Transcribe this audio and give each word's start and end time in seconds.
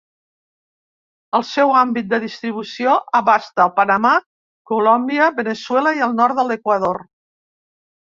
El 1.39 1.45
seu 1.49 1.73
àmbit 1.81 2.09
de 2.15 2.19
distribució 2.23 2.97
abasta 3.21 3.67
el 3.69 3.75
Panamà, 3.77 4.17
Colòmbia, 4.75 5.31
Veneçuela 5.41 5.97
i 6.03 6.07
el 6.11 6.21
nord 6.25 6.45
de 6.45 6.51
l'Equador. 6.53 7.07